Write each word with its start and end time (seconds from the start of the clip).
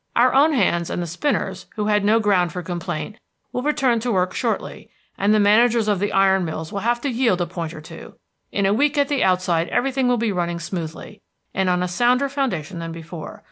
"Our 0.15 0.33
own 0.33 0.53
hands 0.53 0.89
and 0.89 0.99
the 0.99 1.05
spinners, 1.05 1.67
who 1.75 1.85
had 1.85 2.03
no 2.03 2.19
ground 2.19 2.51
for 2.51 2.63
complaint, 2.63 3.19
will 3.53 3.61
return 3.61 3.99
to 3.99 4.11
work 4.11 4.33
shortly, 4.33 4.89
and 5.15 5.31
the 5.31 5.39
managers 5.39 5.87
of 5.87 5.99
the 5.99 6.11
iron 6.11 6.43
mills 6.43 6.71
will 6.73 6.79
have 6.79 7.01
to 7.01 7.09
yield 7.11 7.39
a 7.39 7.45
point 7.45 7.71
or 7.71 7.81
two. 7.81 8.15
In 8.51 8.65
a 8.65 8.73
week 8.73 8.97
at 8.97 9.09
the 9.09 9.23
outside 9.23 9.67
everything 9.69 10.07
will 10.07 10.17
be 10.17 10.31
running 10.31 10.59
smoothly, 10.59 11.21
and 11.53 11.69
on 11.69 11.83
a 11.83 11.87
sounder 11.87 12.29
foundation 12.29 12.79
than 12.79 12.91
before. 12.91 13.39